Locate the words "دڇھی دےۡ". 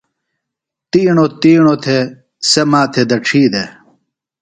3.09-3.69